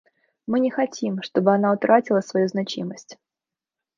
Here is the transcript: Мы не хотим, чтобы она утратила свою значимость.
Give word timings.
Мы 0.47 0.59
не 0.61 0.71
хотим, 0.71 1.21
чтобы 1.21 1.53
она 1.53 1.71
утратила 1.71 2.21
свою 2.21 2.47
значимость. 2.47 3.19